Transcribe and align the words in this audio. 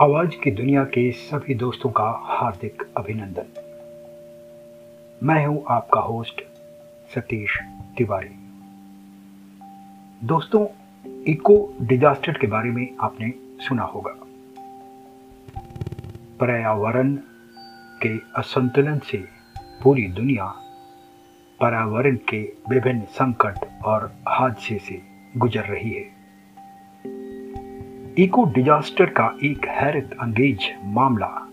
आवाज़ 0.00 0.30
की 0.44 0.50
दुनिया 0.50 0.84
के 0.84 1.12
सभी 1.12 1.54
दोस्तों 1.54 1.90
का 1.90 2.20
हार्दिक 2.24 2.82
अभिनंदन। 2.96 3.46
मैं 5.22 5.46
हूँ 5.46 5.64
आपका 5.68 6.00
होस्ट, 6.00 6.42
सतीश 7.14 7.58
तिवारी। 7.98 8.28
दोस्तों, 10.26 10.66
इको 11.22 11.76
डिजास्टर 11.82 12.32
के 12.32 12.46
बारे 12.46 12.70
में 12.70 12.88
आपने 13.00 13.32
सुना 13.38 13.82
होगा। 13.82 14.16
पर्यावरण 16.40 17.14
के 18.02 18.18
असंतुलन 18.18 18.98
से 18.98 19.24
पूरी 19.82 20.08
दुनिया 20.08 20.46
पर्यावरण 21.60 22.16
के 22.16 22.52
विभिन्न 22.70 23.00
संकट 23.00 23.84
और 23.84 24.12
हादसे 24.28 24.78
से 24.78 25.02
गुजर 25.36 25.62
रही 25.62 25.92
है। 25.92 26.21
इको 28.18 28.44
डिजास्टर 28.44 29.06
का 29.06 29.38
एक 29.44 29.66
हैरत 29.68 30.10
अंगेज 30.20 30.70
मामला 30.84 31.48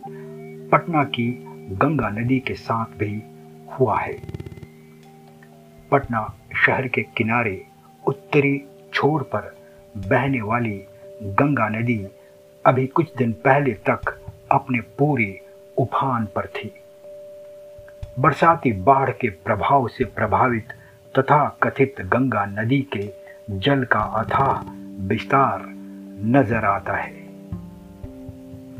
पटना 0.71 1.03
की 1.03 1.27
गंगा 1.71 2.09
नदी 2.09 2.39
के 2.39 2.53
साथ 2.53 2.85
भी 2.85 3.23
हुआ 3.79 3.99
है। 3.99 4.13
पटना 5.91 6.35
शहर 6.65 6.87
के 6.87 7.01
किनारे 7.01 7.65
उत्तरी 8.07 8.63
छोर 8.93 9.23
पर 9.23 9.57
बहने 9.97 10.41
वाली 10.41 10.85
गंगा 11.23 11.69
नदी 11.69 12.07
अभी 12.65 12.87
कुछ 12.87 13.15
दिन 13.17 13.31
पहले 13.31 13.71
तक 13.71 14.19
अपने 14.51 14.79
पूरे 14.79 15.41
उफान 15.77 16.25
पर 16.25 16.45
थी। 16.45 16.73
बरसाती 18.19 18.71
बाढ़ 18.71 19.09
के 19.09 19.29
प्रभाव 19.29 19.87
से 19.87 20.03
प्रभावित 20.03 20.67
तथा 21.19 21.57
कथित 21.63 22.01
गंगा 22.01 22.45
नदी 22.45 22.87
के 22.95 23.13
जल 23.51 23.83
का 23.83 23.99
अथाह 23.99 24.71
विस्तार 25.07 25.78
नज़र 26.25 26.65
आता 26.65 26.93
है। 26.93 27.29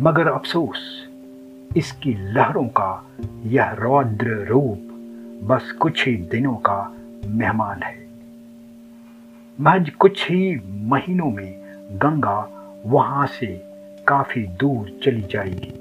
मगर 0.01 0.27
अफसोस, 0.27 1.07
इसकी 1.77 2.13
लहरों 2.13 2.67
का 2.67 3.07
यह 3.43 3.71
रौद्र 3.71 4.27
रूप 4.27 4.85
बस 5.43 5.71
कुछ 5.71 6.07
ही 6.07 6.15
दिनों 6.15 6.55
का 6.55 6.95
मेहमान 7.25 7.83
है। 7.83 8.07
महज 9.59 9.89
कुछ 9.89 10.31
ही 10.31 10.61
महीनों 10.65 11.31
में 11.31 11.59
गंगा 11.91 12.49
वहाँ 12.85 13.27
से 13.27 13.61
काफ़ी 14.07 14.47
दूर 14.47 14.99
चली 15.03 15.21
जाएगी। 15.21 15.73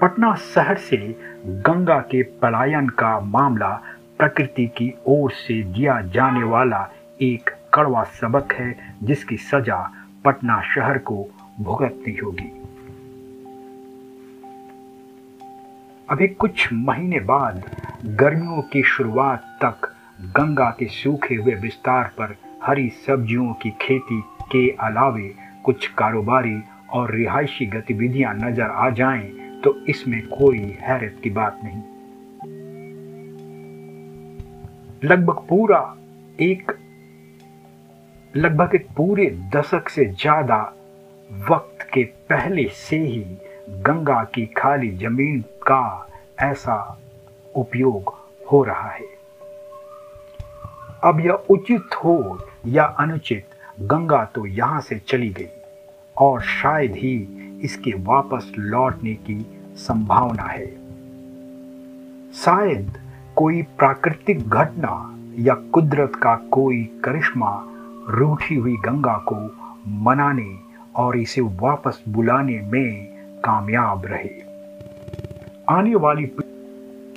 पटना 0.00 0.34
शहर 0.34 0.76
से 0.76 1.16
गंगा 1.46 1.98
के 1.98 2.22
पलायन 2.22 2.88
का 2.88 3.20
मामला 3.20 3.82
प्रकृति 4.18 4.66
की 4.66 4.94
ओर 5.06 5.30
से 5.30 5.62
दिया 5.62 6.00
जाने 6.00 6.44
वाला 6.44 6.90
एक 7.22 7.55
कड़वा 7.76 8.04
सबक 8.04 8.52
है, 8.52 8.96
जिसकी 9.02 9.36
सजा 9.36 9.80
पटना 10.24 10.60
शहर 10.74 10.98
को 10.98 11.28
भुगतनी 11.60 12.16
होगी। 12.16 12.52
अभी 16.10 16.28
कुछ 16.28 16.68
महीने 16.72 17.20
बाद 17.20 17.62
गर्मियों 18.06 18.62
की 18.62 18.82
शुरुआत 18.82 19.58
तक 19.64 19.92
गंगा 20.36 20.70
के 20.78 20.86
सूखे 20.86 21.34
हुए 21.34 21.54
विस्तार 21.54 22.04
पर 22.18 22.36
हरी 22.62 22.88
सब्जियों 23.06 23.52
की 23.52 23.70
खेती 23.70 24.20
के 24.52 24.68
अलावे 24.80 25.34
कुछ 25.64 25.86
कारोबारी 25.88 26.60
और 26.90 27.14
रिहायशी 27.14 27.66
गतिविधियाँ 27.66 28.34
नज़र 28.34 28.70
आ 28.70 28.88
जाएँ 28.90 29.28
तो 29.64 29.74
इसमें 29.86 30.20
कोई 30.28 30.58
हैरत 30.80 31.20
की 31.24 31.30
बात 31.30 31.60
नहीं। 31.64 31.82
लगभग 35.04 35.46
पूरा 35.48 35.80
एक 36.40 36.72
लगभग 38.36 38.74
एक 38.74 38.86
पूरे 38.96 39.26
दशक 39.54 39.88
से 39.88 40.04
ज़्यादा 40.04 40.56
वक्त 41.30 41.82
के 41.92 42.02
पहले 42.30 42.64
से 42.68 42.96
ही 42.98 43.20
गंगा 43.82 44.22
की 44.34 44.44
खाली 44.56 44.90
ज़मीन 44.98 45.40
का 45.62 46.08
ऐसा 46.40 46.76
उपयोग 47.54 48.12
हो 48.52 48.62
रहा 48.64 48.90
है। 48.90 49.06
अब 51.04 51.20
यह 51.20 51.46
उचित 51.50 51.94
हो 51.94 52.38
या 52.66 52.84
अनुचित, 52.84 53.44
गंगा 53.80 54.24
तो 54.24 54.46
यहाँ 54.46 54.80
से 54.80 54.98
चली 54.98 55.28
गई 55.30 55.48
और 56.16 56.42
शायद 56.42 56.96
ही 56.96 57.16
इसके 57.64 57.92
वापस 58.04 58.52
लौटने 58.58 59.14
की 59.14 59.38
संभावना 59.78 60.42
है। 60.42 60.66
शायद 62.34 62.98
कोई 63.36 63.62
प्राकृतिक 63.78 64.48
घटना 64.48 64.94
या 65.38 65.54
कुदरत 65.54 66.16
का 66.16 66.34
कोई 66.52 66.82
करिश्मा 67.04 67.54
रूठी 68.08 68.54
हुई 68.54 68.76
गंगा 68.76 69.24
को 69.32 69.56
मनाने 69.88 70.58
और 70.96 71.16
इसे 71.16 71.40
वापस 71.40 72.04
बुलाने 72.08 72.60
में 72.60 73.06
कामयाब 73.44 74.02
रहे। 74.06 74.42
आने 75.68 75.94
वाली 75.94 76.30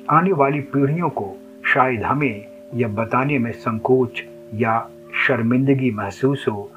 आने 0.09 0.33
वाली 0.33 0.59
पीढ़ियों 0.59 1.09
को 1.09 1.33
शायद 1.73 2.03
हमें 2.03 2.45
यह 2.73 2.87
बताने 2.87 3.39
में 3.39 3.51
संकोच 3.51 4.23
या 4.53 4.89
शर्मिंदगी 5.27 5.91
महसूस 5.91 6.45
हो 6.49 6.71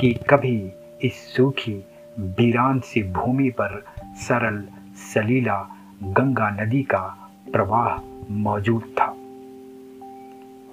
कि 0.00 0.14
कभी 0.14 0.72
इस 1.02 1.36
सूखी, 1.36 1.84
वीरान 2.18 2.80
सी 2.80 3.02
भूमि 3.02 3.50
पर 3.50 3.84
सरल, 4.14 4.64
सलीला 4.94 5.68
गंगा 6.02 6.50
नदी 6.50 6.82
का 6.82 7.30
प्रवाह 7.52 8.02
मौजूद 8.30 8.82
था। 8.82 9.16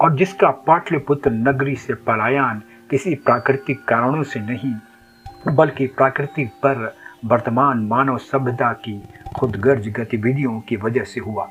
और 0.00 0.16
जिसका 0.16 0.50
पाटलिपुत्र 0.50 1.30
नगरी 1.30 1.76
से 1.76 1.94
पलायन 1.94 2.62
किसी 2.92 3.14
प्राकृतिक 3.14 3.84
कारणों 3.84 4.22
से 4.22 4.40
नहीं, 4.40 4.74
बल्कि 5.54 5.86
प्रकृति 5.86 6.44
पर 6.44 6.94
वर्तमान 7.24 7.78
मानव 7.78 8.18
सभ्यता 8.18 8.72
की 8.72 9.02
खुदगर्ज 9.36 9.88
गतिविधियों 9.88 10.60
की 10.60 10.76
वजह 10.76 11.04
से 11.04 11.20
हुआ। 11.20 11.48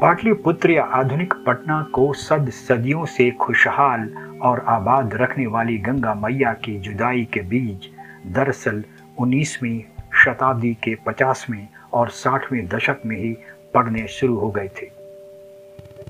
पाटलिपुत्र 0.00 0.70
या 0.70 0.84
आधुनिक 0.84 1.34
पटना 1.46 1.82
को 1.82 2.12
सद 2.12 2.50
सदियों 2.50 3.04
से 3.04 3.30
खुशहाल 3.30 4.08
और 4.42 4.64
आबाद 4.68 5.14
रखने 5.14 5.46
वाली 5.46 5.78
गंगा 5.78 6.14
मैया 6.14 6.52
की 6.52 6.78
जुदाई 6.78 7.24
के 7.24 7.40
बीज 7.40 7.90
दरअसल 8.26 8.84
19वीं 9.18 9.80
शताब्दी 10.24 10.74
के 10.74 10.94
50वें 10.94 11.68
और 11.92 12.08
60वें 12.08 12.66
दशक 12.66 12.96
में 13.06 13.16
ही 13.16 13.36
पड़ने 13.74 14.06
शुरू 14.08 14.36
हो 14.36 14.50
गए 14.50 14.68
थे। 14.68 14.90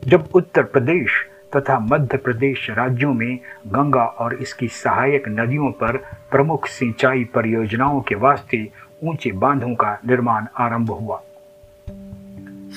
जब 0.07 0.29
उत्तर 0.35 0.63
प्रदेश 0.63 1.11
तथा 1.57 1.79
मध्य 1.79 2.17
प्रदेश 2.17 2.71
राज्यों 2.71 3.15
में 3.15 3.39
गंगा 3.67 4.05
और 4.05 4.35
इसकी 4.35 4.69
सहायक 4.69 5.25
नदियों 5.29 5.71
पर 5.73 5.97
प्रमुख 6.31 6.67
सिंचाई 6.67 7.25
परियोजनाओं 7.25 8.01
के 8.01 8.15
वास्ते 8.15 8.71
ऊँचे 9.05 9.33
बांधों 9.33 9.75
का 9.75 9.99
निर्माण 10.07 10.47
आरंभ 10.57 10.91
हुआ। 10.91 11.23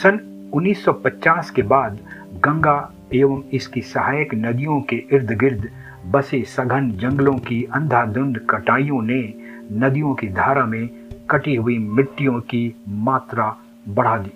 सन 0.02 0.20
1950 0.54 1.50
के 1.50 1.62
बाद 1.62 2.00
गंगा 2.34 2.92
एवं 3.14 3.44
इसकी 3.54 3.82
सहायक 3.82 4.34
नदियों 4.36 4.82
के 4.82 4.96
इर्द 4.96 5.32
गिर्द 5.32 5.70
बसे 6.06 6.44
सघन 6.44 6.92
जंगलों 6.92 7.38
की 7.38 7.64
अंधाधुंध 7.64 8.38
कटाइयों 8.50 9.02
ने 9.02 9.34
नदियों 9.72 10.16
की 10.16 10.28
धारा 10.28 10.66
में 10.66 10.90
कटी 11.30 11.56
हुई 11.56 11.78
मिट्टियों 11.78 12.40
की 12.40 12.76
मात्रा 12.90 13.56
बढ़ा 13.90 14.18
दी। 14.18 14.32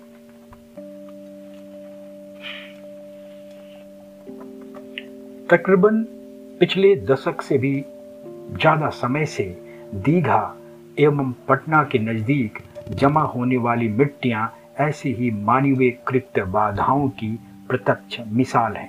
तकरीबन 5.52 5.96
पिछले 6.60 6.94
दशक 6.96 7.42
से 7.42 7.56
भी 7.58 7.84
ज़्यादा 8.52 8.88
समय 8.88 9.24
से 9.26 9.44
दीघा 9.94 10.56
एवं 10.98 11.32
पटना 11.48 11.82
के 11.82 11.98
नज़दीक 11.98 12.58
जमा 12.90 13.22
होने 13.22 13.56
वाली 13.56 13.88
मिट्टियाँ 13.88 14.54
ऐसी 14.80 15.12
ही 15.12 15.30
मानवीय 15.30 15.90
कृत्य 16.08 16.44
बाधाओं 16.44 17.08
की 17.08 17.28
प्रत्यक्ष 17.68 18.20
मिसाल 18.28 18.76
है। 18.76 18.88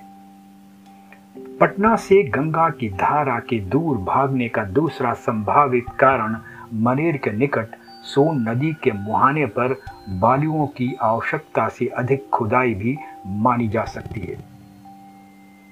पटना 1.59 1.95
से 1.95 2.23
गंगा 2.23 2.69
की 2.69 2.89
धारा 2.89 3.39
के 3.39 3.59
दूर 3.59 3.97
भागने 3.97 4.47
का 4.49 4.63
दूसरा 4.63 5.13
संभावित 5.13 5.89
कारण 5.99 6.37
मनेर 6.83 7.17
के 7.17 7.31
निकट 7.31 7.75
सोन 8.05 8.49
नदी 8.49 8.73
के 8.73 8.91
मुहाने 8.91 9.45
पर 9.45 9.75
बालुओं 10.09 10.67
की 10.67 10.93
आवश्यकता 11.01 11.67
से 11.69 11.87
अधिक 11.87 12.29
खुदाई 12.29 12.73
भी 12.73 12.97
मानी 13.27 13.67
जा 13.67 13.83
सकती 13.83 14.21
है। 14.21 14.52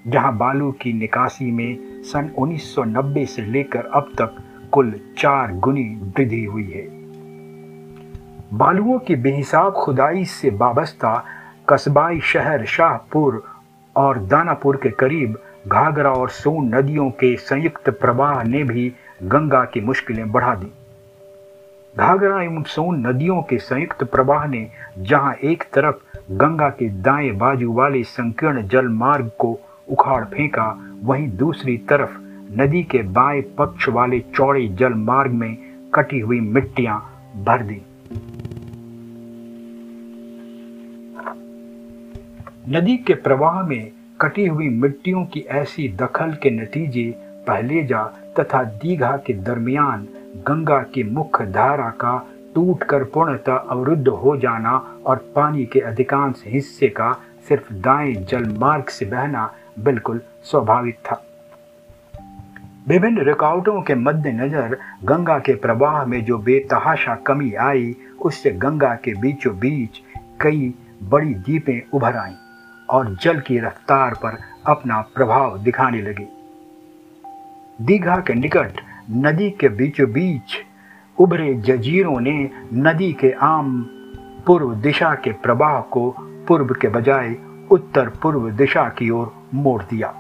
जहाँ 0.07 0.37
बालू 0.37 0.71
की 0.71 0.93
निकासी 0.93 1.51
में 1.51 1.77
सन 2.03 2.31
1990 2.39 3.25
से 3.25 3.41
लेकर 3.41 3.85
अब 3.93 4.11
तक 4.21 4.37
कुल 4.71 4.99
चार 5.17 5.53
गुनी 5.53 5.83
वृद्धि 5.83 6.43
हुई 6.43 6.71
है। 6.71 6.87
बालुओं 8.57 8.99
की 8.99 9.15
बेहिसाब 9.15 9.73
खुदाई 9.73 10.25
से 10.25 10.49
वाबस्ता 10.49 11.25
कस्बाई 11.69 12.19
शहर 12.19 12.65
शाहपुर 12.65 13.43
और 13.95 14.19
दानापुर 14.19 14.77
के 14.77 14.89
करीब 14.89 15.37
घाघरा 15.67 16.11
और 16.11 16.29
सोन 16.29 16.75
नदियों 16.75 17.09
के 17.09 17.35
संयुक्त 17.35 17.89
प्रवाह 17.89 18.43
ने 18.43 18.63
भी 18.63 18.93
गंगा 19.23 19.63
की 19.65 19.81
मुश्किलें 19.81 20.31
बढ़ा 20.31 20.55
दी। 20.55 20.71
घाघरा 21.97 22.41
एवं 22.41 22.63
सोन 22.63 23.07
नदियों 23.07 23.41
के 23.41 23.57
संयुक्त 23.57 24.03
प्रवाह 24.03 24.45
ने 24.45 24.69
जहाँ 24.97 25.33
एक 25.33 25.63
तरफ़ 25.63 26.17
गंगा 26.31 26.69
के 26.69 26.89
दाएँ 26.89 27.31
बाजू 27.31 27.73
वाले 27.73 28.03
संकीर्ण 28.03 28.67
जल 28.67 28.87
मार्ग 28.87 29.31
को 29.39 29.59
उखाड़ 29.87 30.23
फेंका, 30.25 30.67
वहीं 31.03 31.29
दूसरी 31.37 31.77
तरफ़ 31.89 32.17
नदी 32.61 32.83
के 32.83 33.01
बाएँ 33.13 33.41
पक्ष 33.57 33.87
वाले 33.89 34.19
चौड़े 34.35 34.67
जल 34.79 34.93
मार्ग 34.93 35.31
में 35.31 35.57
कटी 35.95 36.19
हुई 36.19 36.39
मिट्टियाँ 36.39 36.99
भर 37.45 37.63
दी। 37.63 37.81
नदी 42.69 42.97
के 42.97 43.13
प्रवाह 43.13 43.61
में 43.63 43.91
कटी 44.21 44.45
हुई 44.47 44.67
मिट्टियों 44.69 45.23
की 45.25 45.39
ऐसी 45.51 45.87
दखल 46.01 46.33
के 46.33 46.49
नतीजे 46.49 47.09
पहलेजा 47.47 48.03
तथा 48.39 48.63
दीघा 48.63 49.15
के 49.17 49.33
दरमियान 49.33 50.07
गंगा 50.47 50.81
की 50.93 51.03
मुख्य 51.03 51.45
धारा 51.45 51.89
का 52.01 52.17
टूटकर 52.55 53.03
पूर्णतः 53.03 53.55
अवरुद्ध 53.55 54.07
हो 54.07 54.35
जाना 54.37 54.71
और 55.05 55.17
पानी 55.35 55.65
के 55.65 55.79
अधिकांश 55.79 56.43
हिस्से 56.47 56.87
का 56.89 57.11
सिर्फ़ 57.47 57.73
दाएँ 57.73 58.13
जल 58.29 58.45
मार्ग 58.57 58.89
से 58.89 59.05
बहना 59.05 59.51
बिल्कुल 59.79 60.21
स्वाभाविक 60.43 60.95
था। 60.95 61.25
विभिन्न 62.87 63.21
रुकावटों 63.21 63.81
के 63.81 63.95
मद्देनजर 63.95 64.77
गंगा 65.03 65.39
के 65.39 65.55
प्रवाह 65.55 66.05
में 66.05 66.25
जो 66.25 66.37
बेतहाशा 66.37 67.15
कमी 67.15 67.53
आई, 67.53 67.95
उससे 68.21 68.51
गंगा 68.51 68.95
के 68.95 69.13
बीचों 69.13 69.59
बीच 69.59 70.01
कई 70.41 70.73
बड़ी 71.03 71.33
द्वीपें 71.33 71.81
उभर 71.93 72.15
आईं 72.15 72.35
और 72.89 73.17
जल 73.21 73.39
की 73.39 73.59
रफ्तार 73.59 74.13
पर 74.13 74.37
अपना 74.65 75.01
प्रभाव 75.01 75.57
दिखाने 75.57 76.01
लगी। 76.01 76.27
दीघा 77.81 78.15
के 78.15 78.33
निकट 78.33 78.81
नदी 79.11 79.49
के 79.49 79.69
बीचों 79.69 80.11
बीच 80.11 80.65
उभरे 81.17 81.53
जजीरों 81.53 82.19
ने 82.19 82.51
नदी 82.73 83.13
के 83.13 83.31
आम 83.31 83.89
पूर्व 84.47 84.75
दिशा 84.75 85.15
के 85.15 85.31
प्रवाह 85.31 85.81
को 85.81 86.15
पूर्व 86.19 86.65
के 86.65 86.87
बजाय 86.87 87.35
उत्तर 87.71 88.09
पूर्व 88.09 88.49
दिशा 88.49 88.89
की 88.89 89.09
ओर 89.09 89.40
मोड़ 89.53 89.81
दिया। 89.83 90.13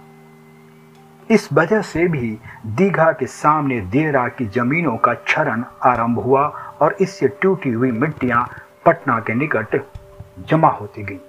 इस 1.29 1.47
वजह 1.53 1.81
से 1.81 2.07
भी 2.07 2.37
दीघा 2.67 3.11
के 3.11 3.25
सामने 3.25 3.79
देरा 3.81 4.27
की 4.27 4.45
जमीनों 4.45 4.95
का 4.97 5.13
क्षरण 5.13 5.63
आरंभ 5.85 6.19
हुआ 6.19 6.47
और 6.81 6.95
इससे 7.01 7.27
टूटी 7.41 7.69
हुई 7.69 7.91
मिट्टियाँ 7.91 8.47
पटना 8.85 9.19
के 9.19 9.33
निकट 9.33 9.81
जमा 10.49 10.69
होती 10.69 11.03
गई। 11.03 11.19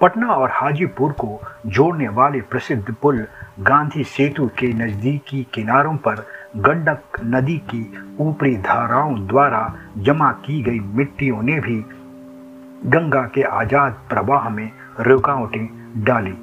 पटना 0.00 0.26
और 0.26 0.50
हाजीपुर 0.50 1.12
को 1.12 1.40
जोड़ने 1.66 2.08
वाले 2.10 2.40
प्रसिद्ध 2.40 2.94
पुल 3.02 3.26
गांधी 3.60 4.04
सेतु 4.04 4.46
के 4.58 4.72
नजदीकी 4.74 5.42
किनारों 5.54 5.96
पर 5.96 6.24
गंडक 6.56 7.20
नदी 7.24 7.56
की 7.70 7.82
ऊपरी 8.20 8.56
धाराओं 8.56 9.26
द्वारा 9.26 9.62
जमा 9.98 10.30
की 10.46 10.62
गई 10.62 10.80
मिट्टियों 10.96 11.42
ने 11.42 11.58
भी 11.60 11.80
गंगा 12.86 13.22
के 13.24 13.42
आज़ाद 13.42 13.92
प्रवाह 14.08 14.48
में 14.48 14.70
रुकावटें 15.00 15.66
डाली। 16.04 16.36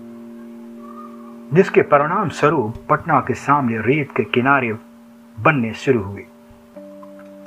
जिसके 1.54 1.82
परिणाम 1.82 2.30
स्वरूप 2.30 2.76
पटना 2.90 3.20
के 3.20 3.34
सामने 3.34 3.78
रेत 3.78 4.12
के 4.18 4.24
किनारे 4.24 4.74
बनने 5.40 5.74
शुरू 5.74 6.02
हुए 6.04 6.26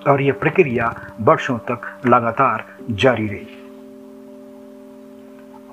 और 0.08 0.22
यह 0.22 0.32
प्रक्रिया 0.32 0.94
वर्षों 1.20 1.58
तक 1.58 2.00
लगातार 2.06 2.64
जारी 2.90 3.26
रही। 3.26 3.46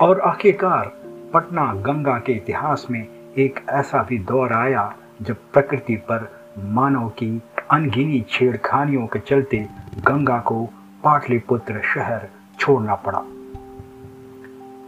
और 0.01 0.19
आखिरकार 0.19 0.91
पटना 1.33 1.73
गंगा 1.73 2.19
के 2.19 2.33
इतिहास 2.33 2.87
में 2.91 3.07
एक 3.37 3.59
ऐसा 3.69 4.03
भी 4.03 4.17
दौर 4.17 4.53
आया 4.53 4.95
जब 5.21 5.35
प्रकृति 5.53 5.95
पर 5.95 6.41
मानव 6.57 7.09
की 7.09 7.41
अनगिनी 7.71 8.25
छेड़खानियों 8.29 9.07
के 9.07 9.19
चलते 9.19 9.67
गंगा 10.07 10.39
को 10.39 10.65
पाटलिपुत्र 11.03 11.81
शहर 11.95 12.27
छोड़ना 12.59 12.95
पड़ा। 12.95 13.21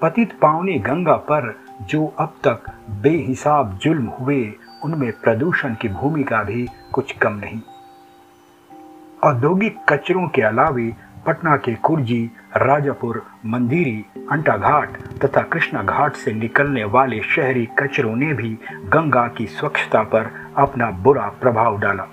पतित 0.01 0.39
पावनी 0.39 0.80
गंगा 0.80 1.16
पर 1.16 1.62
जो 1.81 2.14
अब 2.20 2.34
तक 2.48 2.64
बेहिसाब 2.90 3.78
जुल्म 3.78 4.08
हुए, 4.08 4.54
उनमें 4.84 5.12
प्रदूषण 5.12 5.75
की 5.75 5.90
भूमिका 5.90 6.44
भी 6.44 6.68
कुछ 6.94 7.12
कम 7.12 7.34
नहीं। 7.34 7.62
औद्योगिक 9.24 9.78
कचरों 9.90 10.28
के 10.28 10.42
अलावे 10.42 10.94
पटना 11.25 11.58
के 11.58 11.75
कुर्जी 11.75 12.31
राजापुर, 12.58 13.25
मंदिरी 13.46 14.06
अंटा 14.31 14.58
घाट 14.58 14.98
तथा 14.98 15.42
कृष्णा 15.42 15.84
घाट 15.84 16.14
से 16.14 16.34
निकलने 16.34 16.84
वाले 16.84 17.22
शहरी 17.22 17.66
कचरों 17.66 18.16
ने 18.16 18.34
भी 18.34 18.58
गंगा 18.74 19.28
की 19.28 19.48
स्वच्छता 19.48 20.04
पर 20.04 20.52
अपना 20.58 20.92
बुरा 20.92 21.31
प्रभाव 21.42 21.80
डाला। 21.80 22.08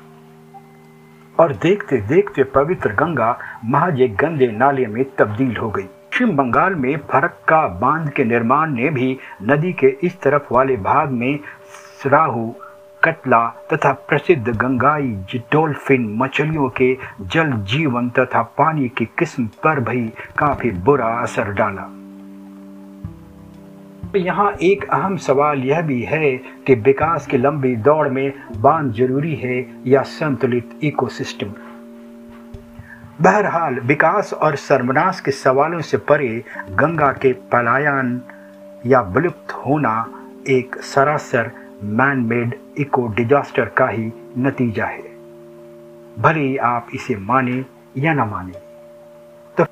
और 1.40 1.52
देखते 1.52 1.96
देखते 1.96 2.44
पवित्र 2.44 2.92
गंगा 2.92 3.38
महज 3.64 4.00
एक 4.00 4.16
गंदे 4.16 4.46
नाले 4.46 4.86
में 4.86 5.04
तब्दील 5.18 5.56
हो 5.56 5.70
गई। 5.70 5.88
पश्चिम 6.20 6.36
बंगाल 6.36 6.74
में 6.74 6.96
फरक्का 7.10 7.60
बाँध 7.80 8.08
के 8.12 8.24
निर्माण 8.24 8.72
ने 8.74 8.88
भी 8.90 9.16
नदी 9.42 9.72
के 9.72 9.86
इस 10.04 10.20
तरफ़ 10.20 10.52
वाले 10.52 10.76
भाग 10.76 11.10
में 11.10 11.38
राहु 12.06 12.46
कतला 13.04 13.38
तथा 13.72 13.92
प्रसिद्ध 14.08 14.48
गंगाई 14.48 15.08
डॉल्फिन 15.52 16.04
मछलियों 16.18 16.68
के 16.68 16.92
जल 17.22 17.52
जीवन 17.72 18.10
तथा 18.10 18.42
पानी 18.58 18.88
की 18.88 19.04
किस्म 19.18 19.46
पर 19.64 19.80
भी 19.80 20.06
काफ़ी 20.38 20.70
बुरा 20.70 21.08
असर 21.22 21.52
डाला। 21.52 21.88
यहाँ 24.18 24.52
एक 24.62 24.84
अहम 24.90 25.16
सवाल 25.16 25.64
यह 25.64 25.80
भी 25.80 26.02
है 26.02 26.36
कि 26.66 26.74
विकास 26.74 27.26
की 27.26 27.38
लंबी 27.38 27.74
दौड़ 27.88 28.08
में 28.08 28.32
बाँध 28.56 28.92
ज़रूरी 28.92 29.34
है 29.34 29.58
या 29.86 30.02
संतुलित 30.02 30.78
इकोसिस्टम? 30.82 31.52
बहरहाल 33.20 33.78
विकास 33.80 34.32
और 34.32 34.54
सर्वनाश 34.56 35.20
के 35.20 35.30
सवालों 35.30 35.80
से 35.80 35.96
परे 36.08 36.28
गंगा 36.70 37.10
के 37.12 37.32
पलायन 37.52 38.20
या 38.86 39.00
विलुप्त 39.16 39.52
होना 39.56 39.92
एक 40.48 40.76
सरासर 40.84 41.50
मैन 41.82 42.20
मेड 42.28 42.54
इको 42.78 43.06
डिजास्टर 43.08 43.64
का 43.78 43.88
ही 43.88 44.10
नतीजा 44.38 44.86
है। 44.86 45.02
भले 46.18 46.56
आप 46.64 46.88
इसे 46.94 47.16
माने 47.18 47.64
या 47.98 48.14
ना 48.14 48.24
माने। 48.24 48.52
तो 49.56 49.66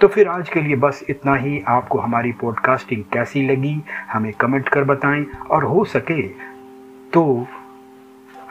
तो 0.00 0.08
फिर 0.08 0.28
आज 0.28 0.48
के 0.48 0.60
लिए 0.60 0.76
बस 0.78 1.04
इतना 1.10 1.34
ही। 1.34 1.62
आपको 1.68 1.98
हमारी 1.98 2.32
पॉडकास्टिंग 2.32 3.04
कैसी 3.12 3.46
लगी, 3.48 3.80
हमें 4.12 4.32
कमेंट 4.32 4.68
कर 4.68 4.84
बताएँ, 4.84 5.26
और 5.50 5.64
हो 5.64 5.84
सके 5.84 6.22
तो 7.12 7.46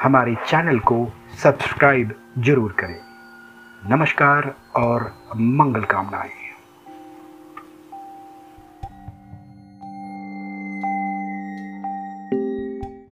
हमारे 0.02 0.36
चैनल 0.48 0.80
को 0.82 1.08
सब्सक्राइब 1.44 2.16
ज़रूर 2.40 2.76
करें। 2.80 3.09
नमस्कार 3.86 4.56
और 4.76 5.14
मंगल 5.36 5.84
कामनाएँ। 5.84 6.49